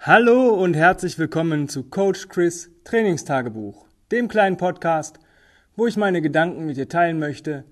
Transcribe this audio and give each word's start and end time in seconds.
Hallo 0.00 0.50
und 0.50 0.74
herzlich 0.74 1.18
willkommen 1.18 1.68
zu 1.68 1.82
Coach 1.82 2.28
Chris 2.28 2.70
Trainingstagebuch, 2.84 3.84
dem 4.12 4.28
kleinen 4.28 4.56
Podcast, 4.56 5.18
wo 5.74 5.88
ich 5.88 5.96
meine 5.96 6.22
Gedanken 6.22 6.66
mit 6.66 6.76
dir 6.76 6.88
teilen 6.88 7.18
möchte, 7.18 7.64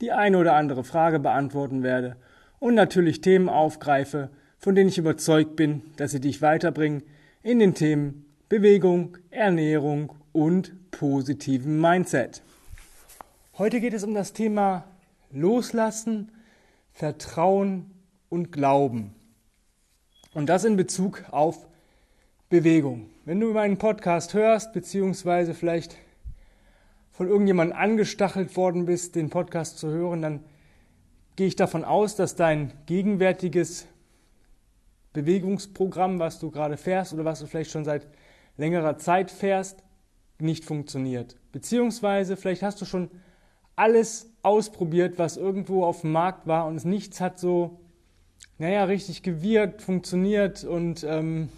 die 0.00 0.10
eine 0.10 0.38
oder 0.38 0.54
andere 0.54 0.82
Frage 0.82 1.20
beantworten 1.20 1.82
werde 1.82 2.16
und 2.58 2.74
natürlich 2.74 3.20
Themen 3.20 3.50
aufgreife, 3.50 4.30
von 4.58 4.74
denen 4.74 4.88
ich 4.88 4.96
überzeugt 4.96 5.56
bin, 5.56 5.82
dass 5.98 6.12
sie 6.12 6.22
dich 6.22 6.40
weiterbringen 6.40 7.02
in 7.42 7.58
den 7.58 7.74
Themen 7.74 8.24
Bewegung, 8.48 9.18
Ernährung 9.30 10.14
und 10.32 10.90
positiven 10.90 11.82
Mindset. 11.82 12.40
Heute 13.58 13.80
geht 13.80 13.92
es 13.92 14.04
um 14.04 14.14
das 14.14 14.32
Thema 14.32 14.84
Loslassen, 15.30 16.32
Vertrauen 16.94 17.90
und 18.30 18.52
Glauben. 18.52 19.14
Und 20.32 20.48
das 20.48 20.64
in 20.64 20.76
Bezug 20.76 21.24
auf 21.30 21.68
Bewegung. 22.50 23.08
Wenn 23.24 23.40
du 23.40 23.52
meinen 23.52 23.78
Podcast 23.78 24.34
hörst, 24.34 24.72
beziehungsweise 24.72 25.54
vielleicht 25.54 25.96
von 27.10 27.28
irgendjemandem 27.28 27.76
angestachelt 27.76 28.56
worden 28.56 28.84
bist, 28.84 29.14
den 29.14 29.30
Podcast 29.30 29.78
zu 29.78 29.88
hören, 29.88 30.20
dann 30.20 30.44
gehe 31.36 31.46
ich 31.46 31.56
davon 31.56 31.84
aus, 31.84 32.16
dass 32.16 32.36
dein 32.36 32.72
gegenwärtiges 32.86 33.86
Bewegungsprogramm, 35.14 36.18
was 36.18 36.38
du 36.38 36.50
gerade 36.50 36.76
fährst 36.76 37.14
oder 37.14 37.24
was 37.24 37.40
du 37.40 37.46
vielleicht 37.46 37.70
schon 37.70 37.84
seit 37.84 38.06
längerer 38.56 38.98
Zeit 38.98 39.30
fährst, 39.30 39.82
nicht 40.38 40.64
funktioniert. 40.64 41.36
Beziehungsweise 41.52 42.36
vielleicht 42.36 42.62
hast 42.62 42.80
du 42.80 42.84
schon 42.84 43.10
alles 43.76 44.30
ausprobiert, 44.42 45.18
was 45.18 45.36
irgendwo 45.36 45.84
auf 45.84 46.02
dem 46.02 46.12
Markt 46.12 46.46
war 46.46 46.66
und 46.66 46.76
es 46.76 46.84
nichts 46.84 47.20
hat 47.20 47.38
so, 47.38 47.80
naja, 48.58 48.84
richtig 48.84 49.22
gewirkt, 49.22 49.82
funktioniert 49.82 50.64
und 50.64 51.04
ähm, 51.04 51.48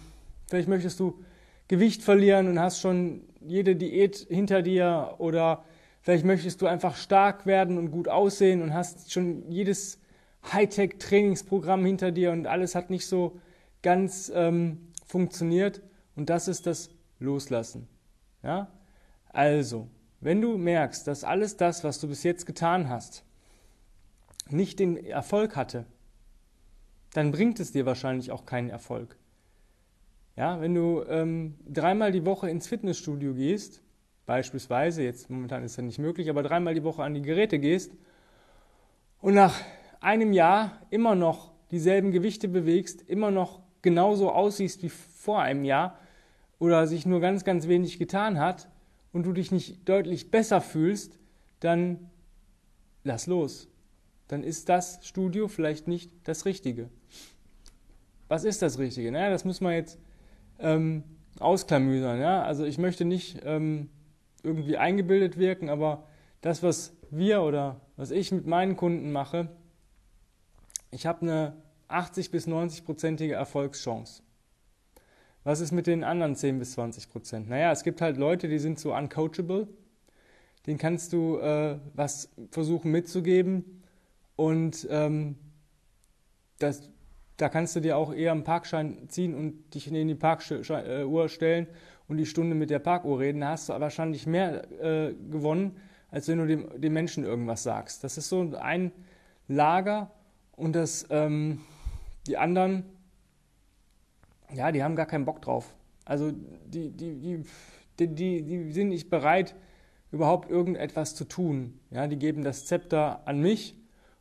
Vielleicht 0.47 0.67
möchtest 0.67 0.99
du 0.99 1.23
Gewicht 1.67 2.01
verlieren 2.01 2.47
und 2.47 2.59
hast 2.59 2.79
schon 2.79 3.21
jede 3.41 3.75
Diät 3.75 4.25
hinter 4.29 4.61
dir 4.61 5.15
oder 5.17 5.65
vielleicht 6.01 6.25
möchtest 6.25 6.61
du 6.61 6.67
einfach 6.67 6.95
stark 6.95 7.45
werden 7.45 7.77
und 7.77 7.91
gut 7.91 8.07
aussehen 8.07 8.61
und 8.61 8.73
hast 8.73 9.11
schon 9.11 9.51
jedes 9.51 9.99
Hightech-Trainingsprogramm 10.51 11.85
hinter 11.85 12.11
dir 12.11 12.31
und 12.31 12.47
alles 12.47 12.75
hat 12.75 12.89
nicht 12.89 13.05
so 13.05 13.39
ganz 13.81 14.31
ähm, 14.33 14.87
funktioniert 15.05 15.81
und 16.15 16.29
das 16.29 16.47
ist 16.47 16.65
das 16.65 16.89
Loslassen. 17.19 17.87
Ja? 18.43 18.71
Also, 19.29 19.87
wenn 20.21 20.41
du 20.41 20.57
merkst, 20.57 21.05
dass 21.07 21.23
alles 21.23 21.57
das, 21.57 21.83
was 21.83 21.99
du 21.99 22.07
bis 22.07 22.23
jetzt 22.23 22.45
getan 22.45 22.89
hast, 22.89 23.23
nicht 24.49 24.79
den 24.79 24.97
Erfolg 24.97 25.55
hatte, 25.55 25.85
dann 27.13 27.31
bringt 27.31 27.59
es 27.59 27.71
dir 27.71 27.85
wahrscheinlich 27.85 28.31
auch 28.31 28.45
keinen 28.45 28.69
Erfolg. 28.69 29.17
Ja, 30.37 30.61
wenn 30.61 30.75
du 30.75 31.03
ähm, 31.09 31.55
dreimal 31.67 32.11
die 32.11 32.23
Woche 32.23 32.47
ins 32.47 32.67
Fitnessstudio 32.67 33.33
gehst, 33.33 33.81
beispielsweise, 34.27 35.01
jetzt 35.01 35.31
momentan 35.31 35.63
ist 35.63 35.79
das 35.79 35.83
nicht 35.83 35.97
möglich, 35.97 36.29
aber 36.29 36.43
dreimal 36.43 36.75
die 36.75 36.83
Woche 36.83 37.03
an 37.03 37.15
die 37.15 37.23
Geräte 37.23 37.57
gehst 37.57 37.91
und 39.19 39.33
nach 39.33 39.59
einem 39.99 40.33
Jahr 40.33 40.79
immer 40.91 41.15
noch 41.15 41.53
dieselben 41.71 42.11
Gewichte 42.11 42.47
bewegst, 42.47 43.01
immer 43.01 43.31
noch 43.31 43.61
genauso 43.81 44.31
aussiehst 44.31 44.83
wie 44.83 44.89
vor 44.89 45.41
einem 45.41 45.65
Jahr 45.65 45.97
oder 46.59 46.85
sich 46.85 47.07
nur 47.07 47.19
ganz, 47.19 47.43
ganz 47.43 47.67
wenig 47.67 47.97
getan 47.97 48.39
hat 48.39 48.69
und 49.11 49.25
du 49.25 49.33
dich 49.33 49.51
nicht 49.51 49.89
deutlich 49.89 50.29
besser 50.29 50.61
fühlst, 50.61 51.17
dann 51.61 52.11
lass 53.03 53.25
los. 53.25 53.69
Dann 54.27 54.43
ist 54.43 54.69
das 54.69 54.99
Studio 55.01 55.47
vielleicht 55.47 55.87
nicht 55.87 56.11
das 56.25 56.45
Richtige. 56.45 56.89
Was 58.27 58.43
ist 58.43 58.61
das 58.61 58.77
Richtige? 58.77 59.11
Naja, 59.11 59.31
das 59.31 59.43
muss 59.43 59.61
man 59.61 59.73
jetzt 59.73 59.97
ähm, 60.59 61.03
ausklamüsern. 61.39 62.19
Ja? 62.19 62.43
Also 62.43 62.65
ich 62.65 62.77
möchte 62.77 63.05
nicht 63.05 63.41
ähm, 63.43 63.89
irgendwie 64.43 64.77
eingebildet 64.77 65.37
wirken, 65.37 65.69
aber 65.69 66.03
das, 66.41 66.63
was 66.63 66.93
wir 67.09 67.41
oder 67.41 67.81
was 67.95 68.11
ich 68.11 68.31
mit 68.31 68.45
meinen 68.45 68.75
Kunden 68.75 69.11
mache, 69.11 69.49
ich 70.91 71.05
habe 71.05 71.21
eine 71.21 71.53
80 71.87 72.31
bis 72.31 72.47
90 72.47 72.85
prozentige 72.85 73.33
Erfolgschance. 73.33 74.23
Was 75.43 75.61
ist 75.61 75.71
mit 75.71 75.87
den 75.87 76.03
anderen 76.03 76.35
10 76.35 76.59
bis 76.59 76.73
20 76.73 77.09
Prozent? 77.09 77.49
Naja, 77.49 77.71
es 77.71 77.83
gibt 77.83 78.01
halt 78.01 78.17
Leute, 78.17 78.49
die 78.49 78.59
sind 78.59 78.79
so 78.79 78.93
uncoachable. 78.93 79.67
Den 80.65 80.77
kannst 80.77 81.13
du 81.13 81.37
äh, 81.37 81.79
was 81.93 82.29
versuchen 82.51 82.91
mitzugeben 82.91 83.81
und 84.35 84.85
ähm, 84.91 85.37
das 86.59 86.89
da 87.37 87.49
kannst 87.49 87.75
du 87.75 87.79
dir 87.79 87.97
auch 87.97 88.13
eher 88.13 88.31
einen 88.31 88.43
Parkschein 88.43 89.07
ziehen 89.09 89.35
und 89.35 89.73
dich 89.73 89.91
in 89.91 90.07
die 90.07 90.15
Parkuhr 90.15 91.29
stellen 91.29 91.67
und 92.07 92.17
die 92.17 92.25
Stunde 92.25 92.55
mit 92.55 92.69
der 92.69 92.79
Parkuhr 92.79 93.19
reden. 93.19 93.41
Da 93.41 93.49
hast 93.49 93.69
du 93.69 93.73
wahrscheinlich 93.73 94.25
mehr 94.25 94.69
äh, 94.81 95.13
gewonnen, 95.13 95.77
als 96.09 96.27
wenn 96.27 96.39
du 96.39 96.47
dem, 96.47 96.81
dem 96.81 96.93
Menschen 96.93 97.23
irgendwas 97.23 97.63
sagst. 97.63 98.03
Das 98.03 98.17
ist 98.17 98.29
so 98.29 98.53
ein 98.59 98.91
Lager 99.47 100.11
und 100.55 100.75
das, 100.75 101.05
ähm, 101.11 101.61
die 102.25 102.37
anderen, 102.37 102.85
ja, 104.53 104.71
die 104.71 104.83
haben 104.83 104.95
gar 104.95 105.05
keinen 105.05 105.25
Bock 105.25 105.41
drauf. 105.41 105.75
Also 106.05 106.31
die, 106.31 106.89
die, 106.89 107.43
die, 107.99 108.07
die, 108.07 108.43
die 108.43 108.71
sind 108.71 108.89
nicht 108.89 109.09
bereit, 109.09 109.55
überhaupt 110.11 110.49
irgendetwas 110.49 111.13
zu 111.13 111.25
tun. 111.25 111.79
Ja, 111.91 112.07
die 112.07 112.17
geben 112.17 112.43
das 112.43 112.65
Zepter 112.65 113.27
an 113.27 113.41
mich 113.41 113.75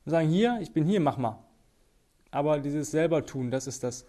und 0.04 0.10
sagen, 0.10 0.28
hier, 0.28 0.58
ich 0.60 0.72
bin 0.72 0.84
hier, 0.84 1.00
mach 1.00 1.16
mal. 1.16 1.45
Aber 2.30 2.58
dieses 2.58 2.90
selber 2.90 3.24
tun, 3.24 3.50
das 3.50 3.66
ist 3.66 3.82
das 3.82 4.06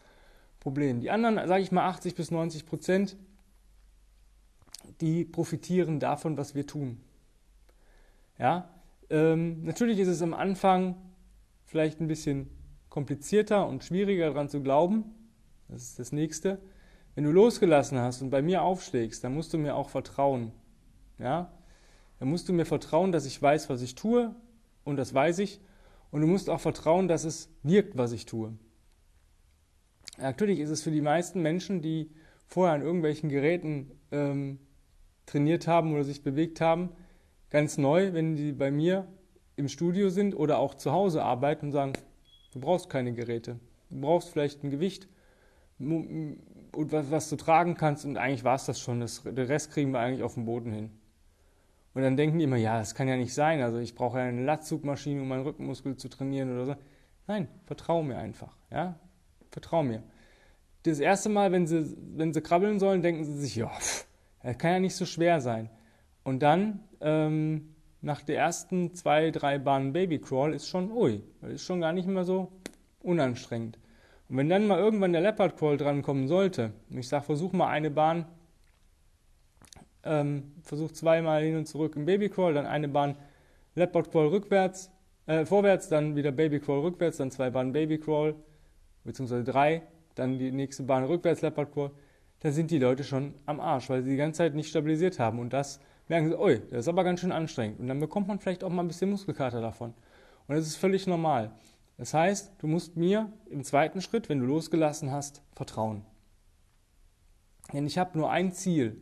Problem. 0.59 0.99
Die 0.99 1.11
anderen, 1.11 1.47
sage 1.47 1.63
ich 1.63 1.71
mal 1.71 1.87
80 1.87 2.15
bis 2.15 2.31
90 2.31 2.65
Prozent, 2.65 3.15
die 5.01 5.25
profitieren 5.25 5.99
davon, 5.99 6.37
was 6.37 6.55
wir 6.55 6.65
tun. 6.65 6.97
Ja, 8.39 8.69
ähm, 9.09 9.63
natürlich 9.63 9.99
ist 9.99 10.07
es 10.07 10.21
am 10.21 10.33
Anfang 10.33 10.95
vielleicht 11.65 11.99
ein 12.01 12.07
bisschen 12.07 12.49
komplizierter 12.89 13.67
und 13.67 13.83
schwieriger 13.83 14.27
daran 14.27 14.49
zu 14.49 14.61
glauben. 14.61 15.05
Das 15.67 15.83
ist 15.83 15.99
das 15.99 16.11
Nächste. 16.11 16.59
Wenn 17.15 17.23
du 17.23 17.31
losgelassen 17.31 17.99
hast 17.99 18.21
und 18.21 18.29
bei 18.29 18.41
mir 18.41 18.61
aufschlägst, 18.61 19.23
dann 19.23 19.33
musst 19.33 19.53
du 19.53 19.57
mir 19.57 19.75
auch 19.75 19.89
vertrauen. 19.89 20.51
Ja, 21.19 21.51
dann 22.19 22.29
musst 22.29 22.47
du 22.47 22.53
mir 22.53 22.65
vertrauen, 22.65 23.11
dass 23.11 23.25
ich 23.25 23.41
weiß, 23.41 23.69
was 23.69 23.81
ich 23.81 23.95
tue 23.95 24.35
und 24.83 24.97
das 24.97 25.13
weiß 25.13 25.39
ich 25.39 25.59
und 26.11 26.21
du 26.21 26.27
musst 26.27 26.49
auch 26.49 26.59
vertrauen, 26.59 27.07
dass 27.07 27.23
es 27.23 27.49
wirkt, 27.63 27.97
was 27.97 28.11
ich 28.11 28.25
tue. 28.25 28.53
Natürlich 30.17 30.59
ist 30.59 30.69
es 30.69 30.81
für 30.81 30.91
die 30.91 31.01
meisten 31.01 31.41
Menschen, 31.41 31.81
die 31.81 32.11
vorher 32.47 32.73
an 32.73 32.81
irgendwelchen 32.81 33.29
Geräten 33.29 33.91
ähm, 34.11 34.59
trainiert 35.25 35.67
haben 35.67 35.93
oder 35.93 36.03
sich 36.03 36.23
bewegt 36.23 36.61
haben, 36.61 36.89
ganz 37.49 37.77
neu, 37.77 38.13
wenn 38.13 38.35
die 38.35 38.51
bei 38.51 38.71
mir 38.71 39.07
im 39.55 39.67
Studio 39.67 40.09
sind 40.09 40.35
oder 40.35 40.59
auch 40.59 40.75
zu 40.75 40.91
Hause 40.91 41.23
arbeiten 41.23 41.67
und 41.67 41.71
sagen, 41.71 41.93
du 42.53 42.59
brauchst 42.59 42.89
keine 42.89 43.13
Geräte. 43.13 43.59
Du 43.89 44.01
brauchst 44.01 44.29
vielleicht 44.29 44.63
ein 44.63 44.71
Gewicht 44.71 45.07
und 45.79 46.39
was, 46.91 47.11
was 47.11 47.29
du 47.29 47.35
tragen 47.35 47.75
kannst 47.75 48.05
und 48.05 48.17
eigentlich 48.17 48.43
war 48.43 48.55
es 48.55 48.65
das 48.65 48.79
schon. 48.79 48.99
Das, 48.99 49.23
der 49.23 49.49
Rest 49.49 49.71
kriegen 49.71 49.91
wir 49.91 49.99
eigentlich 49.99 50.23
auf 50.23 50.33
dem 50.33 50.45
Boden 50.45 50.71
hin. 50.71 50.91
Und 51.97 52.03
dann 52.03 52.15
denken 52.15 52.37
die 52.37 52.43
immer, 52.43 52.57
ja, 52.57 52.77
das 52.77 52.93
kann 52.93 53.07
ja 53.07 53.17
nicht 53.17 53.33
sein. 53.33 53.59
Also 53.59 53.79
ich 53.79 53.95
brauche 53.95 54.19
ja 54.19 54.25
eine 54.25 54.43
Latzugmaschine, 54.43 55.19
um 55.19 55.27
meinen 55.27 55.41
Rückenmuskel 55.41 55.97
zu 55.97 56.09
trainieren 56.09 56.53
oder 56.53 56.65
so. 56.67 56.75
Nein, 57.25 57.47
vertraue 57.63 58.03
mir 58.03 58.19
einfach. 58.19 58.55
Ja? 58.69 58.99
Vertrau 59.49 59.81
mir. 59.81 60.03
Das 60.83 60.99
erste 60.99 61.29
Mal, 61.29 61.51
wenn 61.51 61.65
sie, 61.65 61.97
wenn 62.15 62.35
sie 62.35 62.41
krabbeln 62.41 62.77
sollen, 62.77 63.01
denken 63.01 63.25
sie 63.25 63.35
sich, 63.39 63.55
ja, 63.55 63.71
das 64.43 64.57
kann 64.59 64.73
ja 64.73 64.79
nicht 64.79 64.95
so 64.95 65.07
schwer 65.07 65.41
sein. 65.41 65.71
Und 66.23 66.43
dann, 66.43 66.81
ähm, 67.01 67.73
nach 68.01 68.21
der 68.21 68.37
ersten 68.37 68.93
zwei, 68.93 69.31
drei 69.31 69.57
Bahnen 69.57 69.91
Babycrawl, 69.91 70.53
ist 70.53 70.67
schon, 70.67 70.91
ui, 70.91 71.23
ist 71.49 71.63
schon 71.63 71.81
gar 71.81 71.93
nicht 71.93 72.07
mehr 72.07 72.25
so 72.25 72.51
unanstrengend. 73.01 73.79
Und 74.29 74.37
wenn 74.37 74.49
dann 74.49 74.67
mal 74.67 74.77
irgendwann 74.77 75.13
der 75.13 75.21
Leopard 75.21 75.57
Crawl 75.57 75.77
drankommen 75.77 76.27
sollte, 76.27 76.73
und 76.91 76.99
ich 76.99 77.07
sage, 77.07 77.25
versuch 77.25 77.53
mal 77.53 77.69
eine 77.69 77.89
Bahn 77.89 78.27
ähm, 80.07 80.51
versucht 80.63 80.95
zweimal 80.95 81.43
hin 81.43 81.57
und 81.57 81.67
zurück 81.67 81.95
im 81.95 82.05
Babycrawl, 82.05 82.53
dann 82.53 82.65
eine 82.65 82.87
Bahn 82.87 83.15
Leopard 83.75 84.11
Crawl 84.11 84.27
rückwärts, 84.27 84.91
äh, 85.27 85.45
vorwärts, 85.45 85.89
dann 85.89 86.15
wieder 86.15 86.31
Babycrawl 86.31 86.79
rückwärts, 86.79 87.17
dann 87.17 87.31
zwei 87.31 87.49
Bahnen 87.49 87.73
Babycrawl, 87.73 88.35
beziehungsweise 89.03 89.43
drei, 89.43 89.83
dann 90.15 90.39
die 90.39 90.51
nächste 90.51 90.83
Bahn 90.83 91.03
rückwärts 91.03 91.41
Leopard 91.41 91.73
Crawl, 91.73 91.91
dann 92.39 92.51
sind 92.51 92.71
die 92.71 92.79
Leute 92.79 93.03
schon 93.03 93.33
am 93.45 93.59
Arsch, 93.59 93.89
weil 93.89 94.03
sie 94.03 94.11
die 94.11 94.17
ganze 94.17 94.39
Zeit 94.39 94.55
nicht 94.55 94.69
stabilisiert 94.69 95.19
haben 95.19 95.39
und 95.39 95.53
das 95.53 95.79
merken 96.07 96.29
sie, 96.29 96.39
ui, 96.39 96.61
das 96.71 96.79
ist 96.81 96.87
aber 96.87 97.03
ganz 97.03 97.19
schön 97.19 97.31
anstrengend 97.31 97.79
und 97.79 97.87
dann 97.87 97.99
bekommt 97.99 98.27
man 98.27 98.39
vielleicht 98.39 98.63
auch 98.63 98.69
mal 98.69 98.83
ein 98.83 98.87
bisschen 98.87 99.09
Muskelkater 99.09 99.61
davon 99.61 99.93
und 100.47 100.55
das 100.55 100.65
ist 100.65 100.77
völlig 100.77 101.07
normal. 101.07 101.51
Das 101.97 102.13
heißt, 102.13 102.53
du 102.59 102.67
musst 102.67 102.95
mir 102.95 103.31
im 103.49 103.63
zweiten 103.63 104.01
Schritt, 104.01 104.29
wenn 104.29 104.39
du 104.39 104.45
losgelassen 104.45 105.11
hast, 105.11 105.41
vertrauen. 105.53 106.05
Denn 107.73 107.87
ich 107.87 107.97
habe 107.97 108.17
nur 108.17 108.29
ein 108.31 108.51
Ziel 108.53 109.01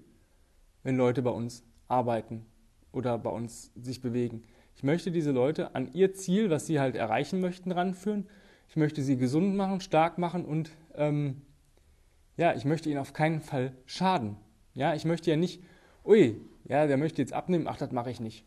wenn 0.85 0.95
Leute 0.95 1.23
bei 1.23 1.31
uns 1.31 1.63
arbeiten 1.87 2.45
oder 2.91 3.17
bei 3.17 3.31
uns 3.31 3.71
sich 3.75 4.01
bewegen. 4.01 4.43
Ich 4.75 4.83
möchte 4.83 5.11
diese 5.11 5.31
Leute 5.31 5.73
an 5.73 5.91
ihr 5.93 6.13
Ziel, 6.13 6.49
was 6.49 6.67
sie 6.67 6.79
halt 6.79 6.95
erreichen 6.95 7.41
möchten, 7.41 7.71
ranführen. 7.71 8.29
Ich 8.69 8.75
möchte 8.75 9.01
sie 9.01 9.17
gesund 9.17 9.55
machen, 9.55 9.81
stark 9.81 10.19
machen 10.19 10.45
und 10.45 10.69
ähm, 10.93 11.41
ja, 12.37 12.53
ich 12.53 12.65
möchte 12.65 12.89
ihnen 12.89 12.99
auf 12.99 13.13
keinen 13.13 13.41
Fall 13.41 13.73
schaden. 13.85 14.37
Ja, 14.73 14.93
ich 14.93 15.05
möchte 15.05 15.31
ja 15.31 15.37
nicht, 15.37 15.63
ui, 16.05 16.39
ja, 16.65 16.85
der 16.85 16.97
möchte 16.97 17.21
jetzt 17.21 17.33
abnehmen, 17.33 17.67
ach, 17.67 17.77
das 17.77 17.91
mache 17.91 18.11
ich 18.11 18.19
nicht. 18.19 18.45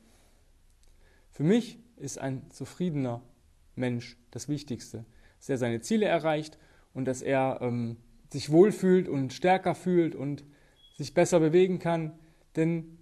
Für 1.30 1.42
mich 1.42 1.80
ist 1.96 2.18
ein 2.18 2.48
zufriedener 2.50 3.20
Mensch 3.74 4.16
das 4.30 4.48
Wichtigste, 4.48 5.04
dass 5.38 5.48
er 5.48 5.58
seine 5.58 5.80
Ziele 5.80 6.06
erreicht 6.06 6.56
und 6.94 7.06
dass 7.06 7.20
er 7.20 7.58
ähm, 7.62 7.96
sich 8.30 8.50
wohlfühlt 8.50 9.08
und 9.08 9.32
stärker 9.32 9.74
fühlt 9.74 10.14
und 10.14 10.44
sich 10.98 11.14
besser 11.14 11.40
bewegen 11.40 11.78
kann. 11.78 12.12
Denn 12.58 12.98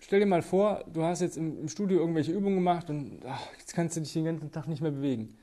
stell 0.00 0.18
dir 0.18 0.26
mal 0.26 0.42
vor, 0.42 0.84
du 0.92 1.04
hast 1.04 1.20
jetzt 1.20 1.36
im, 1.36 1.60
im 1.60 1.68
Studio 1.68 2.00
irgendwelche 2.00 2.32
Übungen 2.32 2.56
gemacht 2.56 2.90
und 2.90 3.20
ach, 3.24 3.46
jetzt 3.56 3.72
kannst 3.72 3.96
du 3.96 4.00
dich 4.00 4.12
den 4.12 4.24
ganzen 4.24 4.50
Tag 4.50 4.66
nicht 4.66 4.82
mehr 4.82 4.90
bewegen. 4.90 5.38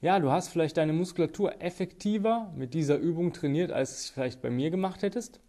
Ja, 0.00 0.18
du 0.18 0.30
hast 0.30 0.48
vielleicht 0.48 0.78
deine 0.78 0.94
Muskulatur 0.94 1.60
effektiver 1.60 2.50
mit 2.56 2.72
dieser 2.72 2.96
Übung 2.96 3.34
trainiert, 3.34 3.70
als 3.70 3.90
es 3.90 4.08
vielleicht 4.08 4.40
bei 4.40 4.48
mir 4.48 4.70
gemacht 4.70 5.02
hättest, 5.02 5.40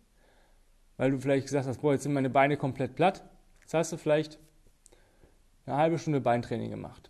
weil 0.97 1.11
du 1.11 1.19
vielleicht 1.19 1.45
gesagt 1.45 1.67
hast, 1.67 1.79
boah, 1.79 1.93
jetzt 1.93 2.03
sind 2.03 2.11
meine 2.11 2.29
Beine 2.29 2.57
komplett 2.57 2.95
platt. 2.95 3.23
Jetzt 3.61 3.73
hast 3.73 3.93
du 3.93 3.97
vielleicht 3.97 4.37
eine 5.65 5.77
halbe 5.77 5.99
Stunde 5.99 6.19
Beintraining 6.19 6.69
gemacht. 6.69 7.09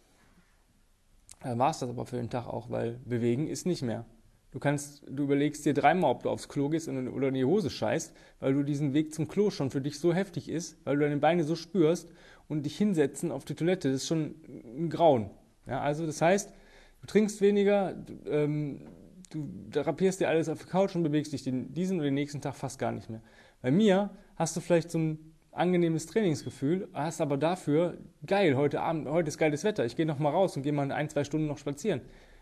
Dann 1.39 1.57
war 1.57 1.71
es 1.71 1.79
das 1.79 1.89
aber 1.89 2.05
für 2.05 2.17
den 2.17 2.29
Tag 2.29 2.45
auch, 2.45 2.69
weil 2.69 2.99
bewegen 3.05 3.47
ist 3.47 3.65
nicht 3.65 3.81
mehr. 3.81 4.05
Du 4.51 4.59
kannst, 4.59 5.03
du 5.09 5.23
überlegst 5.23 5.65
dir 5.65 5.73
dreimal, 5.73 6.11
ob 6.11 6.23
du 6.23 6.29
aufs 6.29 6.49
Klo 6.49 6.67
gehst 6.67 6.89
oder 6.89 7.27
in 7.29 7.33
die 7.33 7.45
Hose 7.45 7.69
scheißt, 7.69 8.13
weil 8.41 8.53
du 8.53 8.63
diesen 8.63 8.93
Weg 8.93 9.13
zum 9.13 9.29
Klo 9.29 9.49
schon 9.49 9.71
für 9.71 9.79
dich 9.79 9.99
so 9.99 10.13
heftig 10.13 10.49
ist, 10.49 10.77
weil 10.83 10.97
du 10.97 11.03
deine 11.03 11.17
Beine 11.17 11.45
so 11.45 11.55
spürst 11.55 12.11
und 12.49 12.65
dich 12.65 12.77
hinsetzen 12.77 13.31
auf 13.31 13.45
die 13.45 13.55
Toilette, 13.55 13.89
das 13.89 14.01
ist 14.01 14.07
schon 14.07 14.35
ein 14.77 14.89
Grauen. 14.89 15.29
Ja, 15.67 15.79
also 15.79 16.05
das 16.05 16.21
heißt, 16.21 16.51
du 16.99 17.07
trinkst 17.07 17.39
weniger, 17.39 17.93
du, 17.93 18.29
ähm, 18.29 18.81
du 19.29 19.47
rapierst 19.73 20.19
dir 20.19 20.27
alles 20.27 20.49
auf 20.49 20.59
der 20.59 20.67
Couch 20.67 20.95
und 20.95 21.03
bewegst 21.03 21.31
dich 21.31 21.43
den, 21.43 21.73
diesen 21.73 21.99
oder 21.99 22.09
den 22.09 22.15
nächsten 22.15 22.41
Tag 22.41 22.55
fast 22.55 22.77
gar 22.77 22.91
nicht 22.91 23.09
mehr. 23.09 23.21
Bei 23.61 23.71
mir 23.71 24.09
hast 24.35 24.57
du 24.57 24.59
vielleicht 24.59 24.91
so 24.91 24.99
ein 24.99 25.33
angenehmes 25.53 26.07
Trainingsgefühl, 26.07 26.89
hast 26.93 27.21
aber 27.21 27.37
dafür, 27.37 27.97
geil, 28.25 28.57
heute 28.57 28.81
Abend, 28.81 29.07
heute 29.07 29.29
ist 29.29 29.37
geiles 29.37 29.63
Wetter, 29.63 29.85
ich 29.85 29.95
gehe 29.95 30.05
noch 30.05 30.19
mal 30.19 30.29
raus 30.29 30.57
und 30.57 30.63
gehe 30.63 30.73
mal 30.73 30.91
ein, 30.91 31.09
zwei 31.09 31.23
Stunden 31.23 31.47
noch 31.47 31.57
spazieren. 31.57 32.01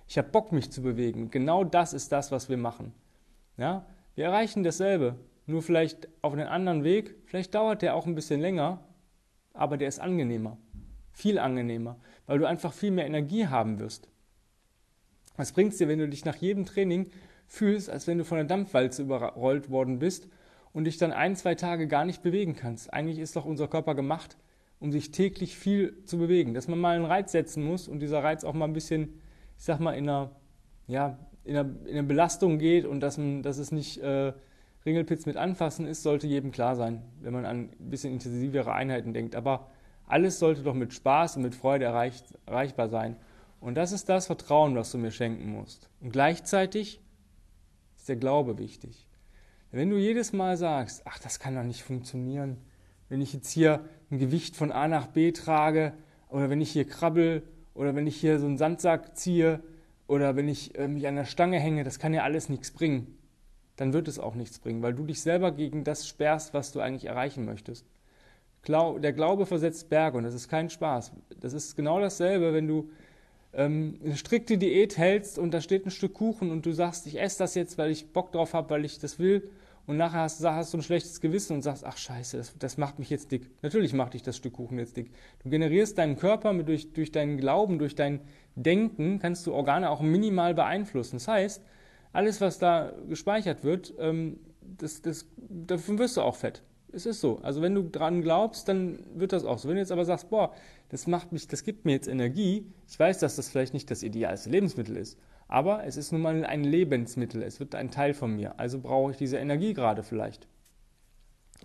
Ich 0.10 0.18
habe 0.18 0.30
Bock, 0.30 0.52
mich 0.52 0.72
zu 0.72 0.82
bewegen. 0.82 1.30
Genau 1.30 1.64
das 1.64 1.94
ist 1.94 2.12
das, 2.12 2.32
was 2.32 2.50
wir 2.50 2.58
machen. 2.58 2.94
Ja? 3.58 3.86
Wir 4.16 4.26
erreichen 4.26 4.64
dasselbe, 4.64 5.16
nur 5.46 5.62
vielleicht 5.62 6.10
auf 6.24 6.34
einen 6.34 6.48
anderen 6.48 6.84
Weg. 6.84 7.16
Vielleicht 7.28 7.54
dauert 7.54 7.84
der 7.84 7.94
auch 7.94 8.08
ein 8.08 8.16
bisschen 8.16 8.42
länger, 8.42 8.84
aber 9.54 9.78
der 9.78 9.88
ist 9.88 10.00
angenehmer. 10.00 10.58
Viel 11.12 11.38
angenehmer, 11.38 12.00
weil 12.26 12.40
du 12.40 12.48
einfach 12.48 12.74
viel 12.74 12.90
mehr 12.90 13.06
Energie 13.06 13.46
haben 13.46 13.78
wirst. 13.78 14.10
Was 15.38 15.52
bringt 15.52 15.74
es 15.74 15.78
dir, 15.78 15.88
wenn 15.88 16.00
du 16.00 16.10
dich 16.10 16.26
nach 16.26 16.38
jedem 16.38 16.66
Training 16.66 17.12
fühlst, 17.46 17.92
als 17.92 18.08
wenn 18.08 18.18
du 18.18 18.26
von 18.26 18.40
der 18.40 18.48
Dampfwalze 18.48 19.04
überrollt 19.04 19.70
worden 19.70 20.00
bist 20.00 20.28
und 20.74 20.86
dich 20.86 20.98
dann 20.98 21.12
ein, 21.14 21.36
zwei 21.36 21.54
Tage 21.54 21.88
gar 21.88 22.06
nicht 22.06 22.24
bewegen 22.24 22.56
kannst. 22.56 22.92
Eigentlich 22.92 23.20
ist 23.20 23.36
doch 23.36 23.46
unser 23.46 23.68
Körper 23.68 23.94
gemacht, 23.94 24.38
um 24.80 24.92
sich 24.92 25.12
täglich 25.12 25.56
viel 25.56 26.04
zu 26.06 26.18
bewegen. 26.18 26.56
Dass 26.56 26.68
man 26.68 26.80
mal 26.80 26.96
einen 26.96 27.06
Reiz 27.06 27.32
setzen 27.32 27.64
muss 27.64 27.88
und 27.88 28.00
dieser 28.00 28.24
Reiz 28.24 28.44
auch 28.44 28.54
mal 28.54 28.66
ein 28.66 28.74
bisschen, 28.74 29.20
ich 29.60 29.66
sag 29.66 29.82
mal, 29.82 29.92
in 29.92 30.10
einer, 30.10 30.32
ja, 30.88 31.20
in 31.44 31.58
einer, 31.58 31.70
in 31.86 31.98
einer 31.98 32.08
Belastung 32.08 32.60
geht 32.60 32.86
und 32.86 33.02
dass, 33.02 33.18
man, 33.18 33.44
dass 33.44 33.58
es 33.58 33.74
nicht 33.74 33.98
äh, 33.98 34.32
Ringelpitz 34.86 35.26
mit 35.26 35.36
anfassen 35.36 35.86
ist, 35.86 36.02
sollte 36.02 36.28
jedem 36.28 36.52
klar 36.52 36.78
sein, 36.78 37.04
wenn 37.22 37.34
man 37.34 37.46
an 37.46 37.70
ein 37.78 37.90
bisschen 37.90 38.14
intensivere 38.14 38.74
Einheiten 38.74 39.14
denkt. 39.14 39.36
Aber 39.36 39.70
alles 40.08 40.40
sollte 40.40 40.64
doch 40.64 40.74
mit 40.74 40.94
Spaß 40.94 41.36
und 41.36 41.44
mit 41.44 41.56
Freude 41.56 41.86
erreicht, 41.86 42.26
erreichbar 42.46 42.88
sein. 42.88 43.18
Und 43.60 43.76
das 43.76 43.92
ist 43.92 44.08
das 44.08 44.28
Vertrauen, 44.28 44.76
was 44.76 44.92
du 44.92 44.98
mir 44.98 45.12
schenken 45.12 45.52
musst. 45.52 45.90
Und 46.00 46.12
gleichzeitig 46.12 47.02
ist 47.98 48.08
der 48.08 48.16
Glaube 48.16 48.58
wichtig. 48.58 49.08
Wenn 49.72 49.90
du 49.90 49.98
jedes 49.98 50.32
Mal 50.32 50.56
sagst, 50.56 51.02
ach, 51.04 51.20
das 51.20 51.40
kann 51.40 51.56
doch 51.56 51.64
nicht 51.64 51.84
funktionieren, 51.84 52.58
wenn 53.10 53.20
ich 53.20 53.34
jetzt 53.34 53.52
hier 53.52 53.84
ein 54.10 54.20
Gewicht 54.20 54.56
von 54.56 54.72
A 54.72 54.88
nach 54.88 55.08
B 55.08 55.34
trage 55.34 55.94
oder 56.30 56.50
wenn 56.50 56.62
ich 56.62 56.72
hier 56.72 56.88
krabbel 56.88 57.44
oder 57.74 57.96
wenn 57.96 58.08
ich 58.08 58.18
hier 58.18 58.40
so 58.40 58.46
einen 58.46 58.58
Sandsack 58.58 59.16
ziehe 59.18 59.62
oder 60.08 60.36
wenn 60.36 60.48
ich 60.48 60.78
äh, 60.78 60.88
mich 60.88 61.08
an 61.08 61.16
der 61.16 61.26
Stange 61.26 61.60
hänge, 61.60 61.84
das 61.84 62.00
kann 62.00 62.14
ja 62.14 62.24
alles 62.24 62.50
nichts 62.50 62.72
bringen. 62.72 63.18
Dann 63.76 63.94
wird 63.94 64.08
es 64.08 64.20
auch 64.20 64.36
nichts 64.36 64.60
bringen, 64.60 64.82
weil 64.82 64.94
du 64.94 65.06
dich 65.06 65.22
selber 65.22 65.52
gegen 65.52 65.84
das 65.84 66.08
sperrst, 66.08 66.54
was 66.54 66.72
du 66.72 66.82
eigentlich 66.82 67.06
erreichen 67.06 67.46
möchtest. 67.46 67.86
Der 68.68 69.14
Glaube 69.14 69.46
versetzt 69.46 69.90
Berge 69.90 70.18
und 70.18 70.26
das 70.26 70.34
ist 70.34 70.50
kein 70.50 70.70
Spaß. 70.70 71.14
Das 71.40 71.54
ist 71.54 71.78
genau 71.78 72.02
dasselbe, 72.02 72.54
wenn 72.54 72.68
du 72.68 72.90
ähm, 73.54 73.98
eine 74.04 74.18
strikte 74.18 74.58
Diät 74.58 74.98
hältst 74.98 75.40
und 75.40 75.54
da 75.54 75.62
steht 75.62 75.86
ein 75.86 75.92
Stück 75.92 76.14
Kuchen 76.14 76.52
und 76.52 76.66
du 76.66 76.74
sagst, 76.74 77.08
ich 77.08 77.20
esse 77.20 77.40
das 77.40 77.56
jetzt, 77.56 77.78
weil 77.78 77.90
ich 77.90 78.12
Bock 78.12 78.34
drauf 78.34 78.54
habe, 78.54 78.70
weil 78.72 78.84
ich 78.84 79.00
das 79.00 79.18
will 79.18 79.50
und 79.90 79.98
nachher 79.98 80.20
hast, 80.20 80.46
hast, 80.46 80.72
du 80.72 80.78
ein 80.78 80.84
schlechtes 80.84 81.20
Gewissen 81.20 81.54
und 81.54 81.64
sagst, 81.64 81.84
ach 81.84 81.98
scheiße, 81.98 82.38
das, 82.38 82.54
das, 82.60 82.78
macht 82.78 83.00
mich 83.00 83.10
jetzt 83.10 83.32
dick. 83.32 83.50
Natürlich 83.64 83.92
macht 83.94 84.14
dich 84.14 84.22
das 84.22 84.38
Stück 84.38 84.54
Kuchen 84.54 84.78
jetzt 84.78 84.96
dick. 84.96 85.10
Du 85.42 85.50
generierst 85.50 85.98
deinen 85.98 86.16
Körper 86.16 86.54
mit, 86.54 86.68
durch, 86.68 86.94
durch 86.94 87.12
deinen 87.12 87.38
Glauben, 87.38 87.80
durch 87.80 87.96
dein 87.96 88.22
Denken, 88.54 89.18
kannst 89.18 89.48
du 89.48 89.54
Organe 89.54 89.90
auch 89.90 90.02
minimal 90.02 90.54
beeinflussen. 90.54 91.16
Das 91.16 91.28
heißt, 91.28 91.64
alles, 92.14 92.40
was 92.40 92.60
da 92.60 92.94
gespeichert 93.08 93.64
wird, 93.64 93.96
ähm, 93.98 94.40
das, 94.62 95.02
das, 95.02 95.26
davon 95.38 95.98
wirst 95.98 96.18
du 96.18 96.22
auch 96.22 96.36
fett. 96.36 96.62
Es 96.92 97.08
ist 97.08 97.20
so. 97.20 97.40
Also 97.42 97.64
wenn 97.64 97.74
du 97.74 97.82
dran 97.82 98.22
glaubst, 98.22 98.68
dann 98.68 99.00
wird 99.16 99.34
das 99.34 99.44
auch 99.44 99.58
so. 99.58 99.70
Wenn 99.70 99.76
du 99.76 99.82
jetzt 99.82 99.92
aber 99.92 100.06
sagst, 100.06 100.30
boah, 100.30 100.54
das 100.90 101.08
macht 101.08 101.32
mich, 101.32 101.48
das 101.48 101.64
gibt 101.64 101.86
mir 101.86 101.94
jetzt 101.94 102.08
Energie, 102.08 102.72
ich 102.88 103.00
weiß, 103.00 103.18
dass 103.18 103.38
das 103.38 103.50
vielleicht 103.50 103.74
nicht 103.74 103.90
das 103.90 104.04
idealste 104.04 104.52
Lebensmittel 104.52 104.98
ist, 104.98 105.18
aber 105.50 105.84
es 105.84 105.98
ist 105.98 106.12
nun 106.12 106.22
mal 106.22 106.46
ein 106.46 106.64
Lebensmittel, 106.64 107.42
es 107.42 107.60
wird 107.60 107.76
ein 107.76 107.92
Teil 107.92 108.14
von 108.14 108.36
mir, 108.36 108.58
also 108.60 108.80
brauche 108.80 109.12
ich 109.12 109.18
diese 109.18 109.38
Energie 109.38 109.74
gerade 109.74 110.04
vielleicht. 110.04 110.48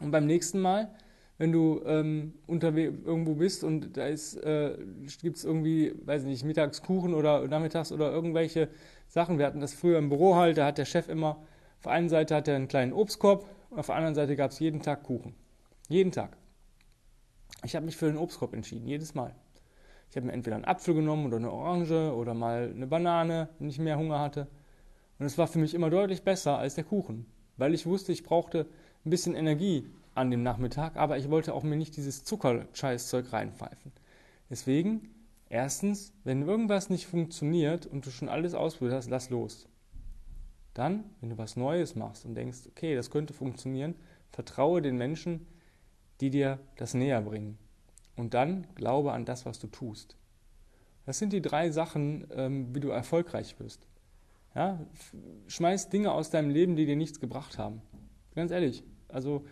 Und 0.00 0.10
beim 0.10 0.26
nächsten 0.26 0.58
Mal, 0.58 0.90
wenn 1.36 1.52
du 1.52 1.82
ähm, 1.84 2.32
irgendwo 2.48 3.34
bist 3.34 3.62
und 3.62 3.96
da 3.96 4.08
äh, 4.08 4.78
gibt 5.20 5.36
es 5.36 5.44
irgendwie, 5.44 5.94
weiß 6.04 6.22
ich 6.22 6.28
nicht, 6.28 6.44
Mittagskuchen 6.44 7.12
oder 7.12 7.46
nachmittags 7.46 7.92
oder 7.92 8.10
irgendwelche 8.10 8.68
Sachen. 9.08 9.38
Wir 9.38 9.46
hatten 9.46 9.60
das 9.60 9.74
früher 9.74 9.98
im 9.98 10.08
Büro 10.08 10.34
halt, 10.34 10.56
da 10.56 10.66
hat 10.66 10.78
der 10.78 10.84
Chef 10.86 11.08
immer, 11.08 11.36
auf 11.76 11.82
der 11.84 11.92
einen 11.92 12.08
Seite 12.08 12.34
hat 12.34 12.48
er 12.48 12.56
einen 12.56 12.68
kleinen 12.68 12.92
Obstkorb, 12.92 13.46
auf 13.70 13.86
der 13.86 13.96
anderen 13.96 14.14
Seite 14.14 14.34
gab 14.34 14.52
es 14.52 14.60
jeden 14.60 14.80
Tag 14.80 15.02
Kuchen. 15.02 15.34
Jeden 15.88 16.12
Tag. 16.12 16.36
Ich 17.64 17.76
habe 17.76 17.84
mich 17.84 17.96
für 17.96 18.06
den 18.06 18.16
Obstkorb 18.16 18.54
entschieden, 18.54 18.86
jedes 18.86 19.14
Mal. 19.14 19.34
Ich 20.14 20.16
habe 20.16 20.28
mir 20.28 20.32
entweder 20.32 20.54
einen 20.54 20.64
Apfel 20.64 20.94
genommen 20.94 21.26
oder 21.26 21.38
eine 21.38 21.50
Orange 21.50 22.14
oder 22.14 22.34
mal 22.34 22.70
eine 22.72 22.86
Banane, 22.86 23.48
wenn 23.58 23.68
ich 23.68 23.80
mehr 23.80 23.98
Hunger 23.98 24.20
hatte. 24.20 24.46
Und 25.18 25.26
es 25.26 25.38
war 25.38 25.48
für 25.48 25.58
mich 25.58 25.74
immer 25.74 25.90
deutlich 25.90 26.22
besser 26.22 26.56
als 26.56 26.76
der 26.76 26.84
Kuchen, 26.84 27.26
weil 27.56 27.74
ich 27.74 27.84
wusste, 27.84 28.12
ich 28.12 28.22
brauchte 28.22 28.68
ein 29.04 29.10
bisschen 29.10 29.34
Energie 29.34 29.88
an 30.14 30.30
dem 30.30 30.44
Nachmittag, 30.44 30.94
aber 30.94 31.18
ich 31.18 31.30
wollte 31.30 31.52
auch 31.52 31.64
mir 31.64 31.74
nicht 31.74 31.96
dieses 31.96 32.22
Zuckerscheißzeug 32.22 33.32
reinpfeifen. 33.32 33.90
Deswegen, 34.48 35.10
erstens, 35.48 36.12
wenn 36.22 36.46
irgendwas 36.46 36.90
nicht 36.90 37.08
funktioniert 37.08 37.84
und 37.84 38.06
du 38.06 38.10
schon 38.10 38.28
alles 38.28 38.54
ausprobiert 38.54 38.96
hast, 38.96 39.10
lass 39.10 39.30
los. 39.30 39.66
Dann, 40.74 41.02
wenn 41.20 41.30
du 41.30 41.38
was 41.38 41.56
Neues 41.56 41.96
machst 41.96 42.24
und 42.24 42.36
denkst, 42.36 42.68
okay, 42.68 42.94
das 42.94 43.10
könnte 43.10 43.34
funktionieren, 43.34 43.96
vertraue 44.30 44.80
den 44.80 44.96
Menschen, 44.96 45.48
die 46.20 46.30
dir 46.30 46.60
das 46.76 46.94
näher 46.94 47.20
bringen. 47.20 47.58
Und 48.16 48.34
dann 48.34 48.66
glaube 48.74 49.12
an 49.12 49.24
das, 49.24 49.46
was 49.46 49.58
du 49.58 49.66
tust. 49.66 50.16
Das 51.06 51.18
sind 51.18 51.32
die 51.32 51.42
drei 51.42 51.70
Sachen, 51.70 52.26
ähm, 52.32 52.74
wie 52.74 52.80
du 52.80 52.88
erfolgreich 52.88 53.58
wirst. 53.60 53.86
Ja? 54.54 54.78
Schmeiß 55.48 55.90
Dinge 55.90 56.12
aus 56.12 56.30
deinem 56.30 56.50
Leben, 56.50 56.76
die 56.76 56.86
dir 56.86 56.96
nichts 56.96 57.20
gebracht 57.20 57.58
haben. 57.58 57.82
Ganz 58.34 58.50
ehrlich. 58.50 58.84
Also 59.08 59.44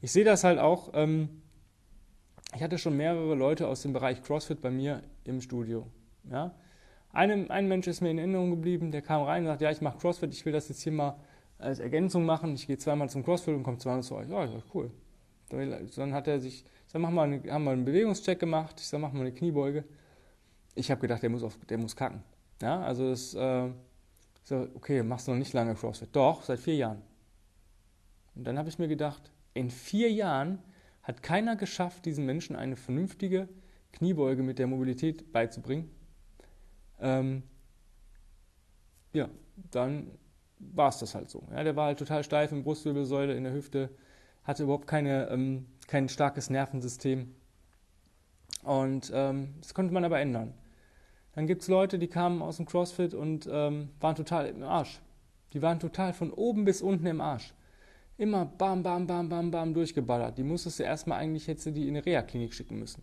ich 0.00 0.12
sehe 0.12 0.24
das 0.24 0.44
halt 0.44 0.58
auch. 0.58 0.90
Ähm, 0.94 1.42
ich 2.54 2.62
hatte 2.62 2.78
schon 2.78 2.96
mehrere 2.96 3.34
Leute 3.34 3.66
aus 3.68 3.82
dem 3.82 3.92
Bereich 3.92 4.22
CrossFit 4.22 4.60
bei 4.60 4.70
mir 4.70 5.02
im 5.24 5.40
Studio. 5.40 5.86
Ja? 6.30 6.54
Einem, 7.12 7.50
ein 7.50 7.68
Mensch 7.68 7.86
ist 7.86 8.00
mir 8.00 8.10
in 8.10 8.18
Erinnerung 8.18 8.50
geblieben, 8.50 8.90
der 8.90 9.02
kam 9.02 9.22
rein 9.22 9.42
und 9.42 9.48
sagt, 9.48 9.60
ja, 9.60 9.70
ich 9.70 9.80
mache 9.80 9.98
CrossFit, 9.98 10.32
ich 10.32 10.44
will 10.44 10.52
das 10.52 10.68
jetzt 10.68 10.82
hier 10.82 10.92
mal 10.92 11.18
als 11.58 11.78
Ergänzung 11.78 12.24
machen. 12.24 12.54
Ich 12.54 12.66
gehe 12.66 12.78
zweimal 12.78 13.08
zum 13.08 13.24
CrossFit 13.24 13.54
und 13.54 13.62
komme 13.62 13.78
zweimal 13.78 14.02
zu 14.02 14.16
euch. 14.16 14.28
Ja, 14.28 14.48
cool. 14.72 14.90
Dann 15.96 16.12
hat 16.12 16.28
er 16.28 16.40
sich, 16.40 16.64
ich 16.64 16.92
sag, 16.92 17.00
mach 17.00 17.10
mal 17.10 17.24
eine, 17.24 17.52
haben 17.52 17.64
wir 17.64 17.70
einen 17.70 17.84
Bewegungscheck 17.84 18.38
gemacht. 18.38 18.76
Ich 18.78 18.86
sag, 18.86 19.00
mach 19.00 19.12
mal 19.12 19.20
eine 19.20 19.32
Kniebeuge. 19.32 19.84
Ich 20.74 20.90
habe 20.90 21.00
gedacht, 21.00 21.22
der 21.22 21.30
muss, 21.30 21.42
auf, 21.42 21.56
der 21.66 21.78
muss 21.78 21.94
kacken. 21.94 22.22
Ja, 22.60 22.82
also 22.82 23.10
das, 23.10 23.34
äh, 23.34 23.70
so, 24.44 24.68
okay, 24.74 25.02
machst 25.02 25.26
du 25.26 25.32
noch 25.32 25.38
nicht 25.38 25.52
lange 25.52 25.74
CrossFit. 25.74 26.14
Doch, 26.14 26.42
seit 26.42 26.58
vier 26.58 26.76
Jahren. 26.76 27.02
Und 28.34 28.44
dann 28.44 28.58
habe 28.58 28.68
ich 28.68 28.78
mir 28.78 28.88
gedacht, 28.88 29.30
in 29.54 29.70
vier 29.70 30.10
Jahren 30.10 30.58
hat 31.02 31.22
keiner 31.22 31.56
geschafft, 31.56 32.06
diesen 32.06 32.26
Menschen 32.26 32.56
eine 32.56 32.76
vernünftige 32.76 33.48
Kniebeuge 33.92 34.42
mit 34.42 34.58
der 34.58 34.66
Mobilität 34.66 35.32
beizubringen. 35.32 35.90
Ähm, 37.00 37.42
ja, 39.12 39.28
dann 39.70 40.10
war 40.58 40.88
es 40.88 40.98
das 40.98 41.14
halt 41.14 41.30
so. 41.30 41.46
Ja, 41.50 41.62
der 41.62 41.76
war 41.76 41.86
halt 41.86 41.98
total 41.98 42.24
steif 42.24 42.52
in 42.52 42.64
Brustwirbelsäule, 42.64 43.34
in 43.34 43.44
der 43.44 43.52
Hüfte, 43.52 43.90
hatte 44.44 44.62
überhaupt 44.64 44.86
keine, 44.86 45.28
ähm, 45.30 45.66
kein 45.86 46.08
starkes 46.08 46.50
Nervensystem. 46.50 47.34
Und 48.62 49.10
ähm, 49.14 49.54
das 49.60 49.74
konnte 49.74 49.92
man 49.92 50.04
aber 50.04 50.20
ändern. 50.20 50.54
Dann 51.34 51.46
gibt 51.46 51.62
es 51.62 51.68
Leute, 51.68 51.98
die 51.98 52.08
kamen 52.08 52.42
aus 52.42 52.58
dem 52.58 52.66
CrossFit 52.66 53.12
und 53.12 53.48
ähm, 53.50 53.90
waren 54.00 54.14
total 54.14 54.46
im 54.46 54.62
Arsch. 54.62 55.00
Die 55.52 55.62
waren 55.62 55.80
total 55.80 56.12
von 56.12 56.30
oben 56.30 56.64
bis 56.64 56.80
unten 56.80 57.06
im 57.06 57.20
Arsch. 57.20 57.52
Immer 58.16 58.44
bam, 58.46 58.82
bam, 58.82 59.06
bam, 59.06 59.28
bam, 59.28 59.50
bam 59.50 59.74
durchgeballert. 59.74 60.38
Die 60.38 60.44
musstest 60.44 60.78
du 60.78 60.84
erstmal 60.84 61.18
eigentlich, 61.18 61.48
hättest 61.48 61.74
die 61.76 61.88
in 61.88 61.96
eine 61.96 62.06
Reha-Klinik 62.06 62.54
schicken 62.54 62.78
müssen. 62.78 63.02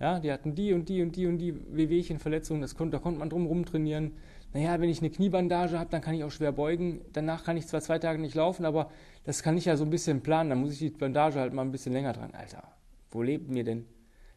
Ja, 0.00 0.20
die 0.20 0.32
hatten 0.32 0.54
die 0.54 0.72
und 0.72 0.88
die 0.88 1.02
und 1.02 1.16
die 1.16 1.26
und 1.26 1.38
die 1.38 1.54
Wehwehchen-Verletzungen, 1.76 2.62
da 2.62 2.98
konnte 2.98 3.18
man 3.18 3.28
drum 3.28 3.46
rumtrainieren. 3.46 4.12
Naja, 4.52 4.80
wenn 4.80 4.88
ich 4.88 5.00
eine 5.00 5.10
Kniebandage 5.10 5.78
habe, 5.78 5.90
dann 5.90 6.00
kann 6.00 6.14
ich 6.14 6.24
auch 6.24 6.30
schwer 6.30 6.52
beugen. 6.52 7.02
Danach 7.12 7.44
kann 7.44 7.56
ich 7.56 7.66
zwar 7.66 7.80
zwei 7.80 7.98
Tage 7.98 8.20
nicht 8.20 8.34
laufen, 8.34 8.64
aber 8.64 8.90
das 9.24 9.42
kann 9.42 9.58
ich 9.58 9.66
ja 9.66 9.76
so 9.76 9.84
ein 9.84 9.90
bisschen 9.90 10.22
planen. 10.22 10.50
Dann 10.50 10.60
muss 10.60 10.72
ich 10.72 10.78
die 10.78 10.90
Bandage 10.90 11.38
halt 11.38 11.52
mal 11.52 11.62
ein 11.62 11.72
bisschen 11.72 11.92
länger 11.92 12.14
dran. 12.14 12.32
Alter, 12.34 12.62
wo 13.10 13.22
lebt 13.22 13.50
mir 13.50 13.64
denn? 13.64 13.86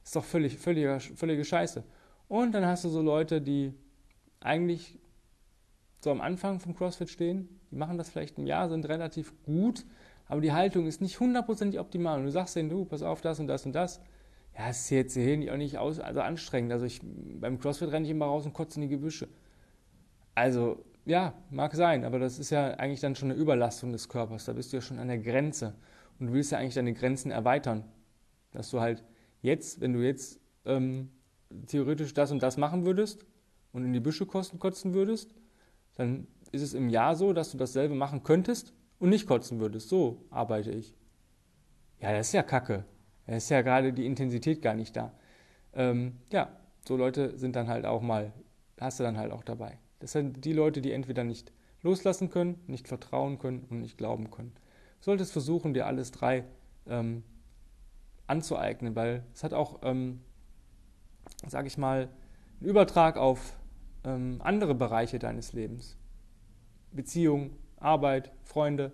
Ist 0.04 0.16
doch 0.16 0.24
völlig, 0.24 0.58
völlige, 0.58 1.00
völlige 1.00 1.46
Scheiße. 1.46 1.84
Und 2.28 2.54
dann 2.54 2.66
hast 2.66 2.84
du 2.84 2.90
so 2.90 3.02
Leute, 3.02 3.42
die 3.42 3.74
eigentlich 4.42 5.00
so 6.00 6.12
am 6.12 6.20
Anfang 6.20 6.60
vom 6.60 6.76
CrossFit 6.76 7.10
stehen, 7.10 7.48
die 7.70 7.76
machen 7.76 7.98
das 7.98 8.10
vielleicht 8.10 8.38
ein 8.38 8.48
Jahr, 8.48 8.68
sind 8.70 8.88
relativ 8.90 9.34
gut, 9.44 9.86
aber 10.28 10.42
die 10.42 10.52
Haltung 10.52 10.88
ist 10.88 11.02
nicht 11.02 11.20
hundertprozentig 11.20 11.80
optimal. 11.80 12.20
Und 12.20 12.26
du 12.26 12.32
sagst 12.32 12.56
denen, 12.56 12.70
du, 12.70 12.86
pass 12.86 13.02
auf, 13.04 13.22
das 13.22 13.40
und 13.40 13.48
das 13.48 13.66
und 13.66 13.74
das 13.74 14.02
ja, 14.58 14.70
es 14.70 14.82
ist 14.82 14.90
jetzt 14.90 15.14
hier 15.14 15.54
auch 15.54 15.58
nicht 15.58 15.78
aus, 15.78 16.00
also 16.00 16.22
anstrengend. 16.22 16.72
Also 16.72 16.86
ich, 16.86 17.02
beim 17.04 17.60
CrossFit 17.60 17.92
renne 17.92 18.06
ich 18.06 18.12
immer 18.12 18.26
raus 18.26 18.46
und 18.46 18.54
kotze 18.54 18.76
in 18.76 18.82
die 18.82 18.88
Gebüsche. 18.90 19.28
Also, 20.36 20.84
ja, 21.06 21.34
mag 21.50 21.74
sein, 21.76 22.06
aber 22.06 22.20
das 22.20 22.40
ist 22.40 22.52
ja 22.52 22.72
eigentlich 22.76 23.00
dann 23.02 23.16
schon 23.16 23.32
eine 23.32 23.40
Überlastung 23.40 23.92
des 23.92 24.08
Körpers. 24.08 24.46
Da 24.46 24.54
bist 24.54 24.72
du 24.72 24.78
ja 24.78 24.82
schon 24.82 25.00
an 25.00 25.08
der 25.08 25.18
Grenze. 25.18 25.76
Und 26.20 26.28
du 26.28 26.34
willst 26.34 26.52
ja 26.52 26.60
eigentlich 26.60 26.76
deine 26.76 26.94
Grenzen 26.94 27.32
erweitern. 27.32 27.84
Dass 28.52 28.70
du 28.70 28.80
halt 28.82 29.04
jetzt, 29.42 29.82
wenn 29.82 29.94
du 29.94 30.00
jetzt 30.00 30.40
ähm, 30.66 31.10
theoretisch 31.68 32.14
das 32.14 32.32
und 32.32 32.44
das 32.44 32.58
machen 32.58 32.86
würdest 32.86 33.26
und 33.72 33.86
in 33.86 33.94
die 33.94 34.00
Büsche 34.00 34.26
kotzen 34.26 34.94
würdest, 34.94 35.34
dann 35.96 36.28
ist 36.52 36.62
es 36.62 36.74
im 36.74 36.90
Jahr 36.90 37.16
so, 37.16 37.34
dass 37.34 37.52
du 37.52 37.58
dasselbe 37.58 37.96
machen 37.96 38.24
könntest 38.24 38.74
und 39.00 39.10
nicht 39.10 39.28
kotzen 39.28 39.60
würdest. 39.60 39.90
So 39.90 40.26
arbeite 40.30 40.72
ich. 40.72 40.94
Ja, 42.00 42.12
das 42.14 42.28
ist 42.28 42.34
ja 42.34 42.44
kacke. 42.44 42.86
Da 43.26 43.36
ist 43.36 43.50
ja 43.50 43.62
gerade 43.62 43.94
die 43.94 44.06
Intensität 44.06 44.62
gar 44.62 44.74
nicht 44.74 44.96
da. 44.96 45.14
Ähm, 45.74 46.18
ja, 46.32 46.50
so 46.88 46.98
Leute 46.98 47.38
sind 47.38 47.56
dann 47.56 47.68
halt 47.68 47.86
auch 47.86 48.02
mal, 48.02 48.34
hast 48.80 49.00
du 49.00 49.04
dann 49.04 49.18
halt 49.18 49.32
auch 49.32 49.44
dabei. 49.44 49.78
Das 50.02 50.12
sind 50.12 50.44
die 50.46 50.54
Leute, 50.54 50.82
die 50.82 50.92
entweder 50.92 51.24
nicht 51.24 51.54
loslassen 51.84 52.30
können, 52.30 52.60
nicht 52.68 52.88
vertrauen 52.88 53.38
können 53.40 53.66
und 53.70 53.82
nicht 53.82 53.98
glauben 53.98 54.32
können. 54.32 54.52
Du 55.00 55.06
solltest 55.06 55.32
versuchen, 55.32 55.74
dir 55.74 55.86
alles 55.86 56.12
drei 56.12 56.44
ähm, 56.88 57.24
anzueignen, 58.28 58.96
weil 58.96 59.24
es 59.34 59.44
hat 59.44 59.54
auch, 59.54 59.80
ähm, 59.84 60.22
sage 61.48 61.68
ich 61.68 61.78
mal, 61.78 62.10
einen 62.60 62.70
Übertrag 62.70 63.18
auf 63.18 63.58
ähm, 64.04 64.42
andere 64.44 64.74
Bereiche 64.74 65.20
deines 65.20 65.54
Lebens. 65.54 65.98
Beziehung, 66.92 67.52
Arbeit, 67.78 68.32
Freunde, 68.44 68.92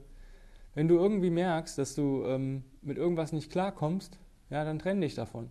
wenn 0.76 0.88
du 0.88 0.96
irgendwie 0.96 1.30
merkst, 1.30 1.78
dass 1.78 1.96
du 1.96 2.24
ähm, 2.26 2.64
mit 2.82 2.98
irgendwas 2.98 3.32
nicht 3.32 3.52
klarkommst, 3.52 4.20
ja, 4.50 4.64
dann 4.64 4.80
trenn 4.80 5.02
dich 5.02 5.16
davon. 5.16 5.50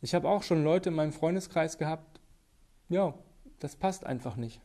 Ich 0.00 0.14
habe 0.14 0.28
auch 0.28 0.42
schon 0.42 0.64
Leute 0.64 0.88
in 0.88 0.96
meinem 0.96 1.12
Freundeskreis 1.12 1.78
gehabt, 1.78 2.20
ja, 2.88 3.14
das 3.62 3.76
passt 3.76 4.04
einfach 4.04 4.36
nicht. 4.36 4.60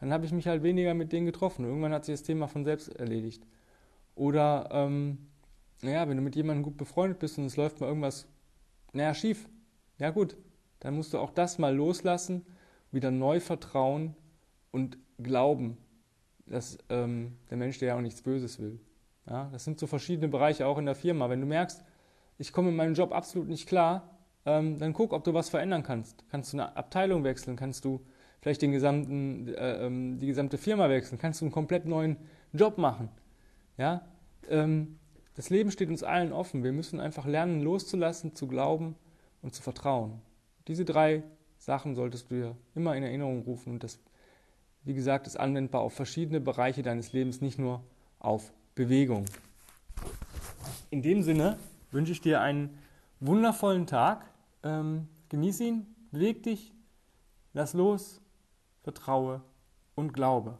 Dann 0.00 0.12
habe 0.12 0.24
ich 0.24 0.32
mich 0.32 0.46
halt 0.46 0.62
weniger 0.62 0.94
mit 0.94 1.12
denen 1.12 1.26
getroffen. 1.26 1.64
Irgendwann 1.64 1.92
hat 1.92 2.04
sich 2.04 2.12
das 2.12 2.22
Thema 2.22 2.46
von 2.46 2.64
selbst 2.64 2.88
erledigt. 2.88 3.44
Oder, 4.14 4.68
ähm, 4.70 5.18
naja, 5.82 6.08
wenn 6.08 6.16
du 6.16 6.22
mit 6.22 6.36
jemandem 6.36 6.62
gut 6.62 6.76
befreundet 6.76 7.18
bist 7.18 7.38
und 7.38 7.46
es 7.46 7.56
läuft 7.56 7.80
mal 7.80 7.88
irgendwas, 7.88 8.28
naja, 8.92 9.14
schief, 9.14 9.48
ja 9.98 10.10
gut, 10.10 10.36
dann 10.80 10.94
musst 10.94 11.12
du 11.12 11.18
auch 11.18 11.30
das 11.30 11.58
mal 11.58 11.74
loslassen, 11.74 12.46
wieder 12.92 13.10
neu 13.10 13.40
vertrauen 13.40 14.14
und 14.70 14.98
glauben, 15.18 15.76
dass 16.46 16.78
ähm, 16.88 17.36
der 17.50 17.56
Mensch 17.56 17.78
dir 17.78 17.86
ja 17.86 17.96
auch 17.96 18.00
nichts 18.00 18.22
Böses 18.22 18.60
will. 18.60 18.80
Ja, 19.28 19.48
das 19.52 19.64
sind 19.64 19.78
so 19.78 19.86
verschiedene 19.86 20.28
Bereiche 20.28 20.66
auch 20.66 20.78
in 20.78 20.86
der 20.86 20.94
Firma. 20.94 21.28
Wenn 21.28 21.40
du 21.40 21.46
merkst, 21.46 21.84
ich 22.38 22.52
komme 22.52 22.70
in 22.70 22.76
meinem 22.76 22.94
Job 22.94 23.12
absolut 23.12 23.48
nicht 23.48 23.68
klar, 23.68 24.17
ähm, 24.46 24.78
dann 24.78 24.92
guck, 24.92 25.12
ob 25.12 25.24
du 25.24 25.34
was 25.34 25.48
verändern 25.48 25.82
kannst. 25.82 26.24
Kannst 26.30 26.52
du 26.52 26.56
eine 26.56 26.76
Abteilung 26.76 27.24
wechseln? 27.24 27.56
Kannst 27.56 27.84
du 27.84 28.00
vielleicht 28.40 28.62
den 28.62 28.72
gesamten, 28.72 29.48
äh, 29.48 29.86
ähm, 29.86 30.18
die 30.18 30.26
gesamte 30.26 30.58
Firma 30.58 30.88
wechseln? 30.88 31.18
Kannst 31.18 31.40
du 31.40 31.44
einen 31.44 31.52
komplett 31.52 31.86
neuen 31.86 32.16
Job 32.52 32.78
machen? 32.78 33.08
Ja, 33.76 34.02
ähm, 34.48 34.98
das 35.34 35.50
Leben 35.50 35.70
steht 35.70 35.88
uns 35.88 36.02
allen 36.02 36.32
offen. 36.32 36.64
Wir 36.64 36.72
müssen 36.72 37.00
einfach 37.00 37.26
lernen, 37.26 37.62
loszulassen, 37.62 38.34
zu 38.34 38.48
glauben 38.48 38.96
und 39.42 39.54
zu 39.54 39.62
vertrauen. 39.62 40.20
Diese 40.66 40.84
drei 40.84 41.22
Sachen 41.58 41.94
solltest 41.94 42.30
du 42.30 42.34
dir 42.34 42.56
immer 42.74 42.96
in 42.96 43.02
Erinnerung 43.02 43.42
rufen 43.42 43.72
und 43.72 43.84
das 43.84 44.00
wie 44.88 44.94
gesagt, 44.94 45.26
ist 45.26 45.38
anwendbar 45.38 45.82
auf 45.82 45.92
verschiedene 45.92 46.40
Bereiche 46.40 46.82
deines 46.82 47.12
Lebens, 47.12 47.42
nicht 47.42 47.58
nur 47.58 47.82
auf 48.18 48.52
Bewegung. 48.74 49.26
In 50.90 51.02
dem 51.02 51.22
Sinne 51.22 51.58
wünsche 51.90 52.12
ich 52.12 52.22
dir 52.22 52.40
einen 52.40 52.78
wundervollen 53.20 53.86
Tag. 53.86 54.30
Ähm, 54.62 55.08
genieß 55.28 55.60
ihn, 55.60 55.94
beweg 56.10 56.42
dich, 56.42 56.74
lass 57.52 57.74
los, 57.74 58.20
vertraue 58.82 59.42
und 59.94 60.12
glaube. 60.12 60.58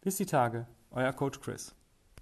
Bis 0.00 0.16
die 0.16 0.26
Tage, 0.26 0.66
euer 0.90 1.12
Coach 1.12 1.40
Chris. 1.40 1.74